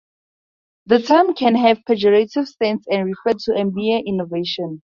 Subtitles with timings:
[0.87, 4.79] The term can have pejorative sense and refer to a mere "innovation".